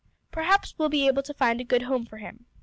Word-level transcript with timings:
"Perhaps 0.31 0.73
we'll 0.79 0.89
be 0.89 1.05
able 1.05 1.21
to 1.21 1.31
find 1.31 1.61
a 1.61 1.63
good 1.63 1.83
home 1.83 2.07
for 2.07 2.17
him. 2.17 2.47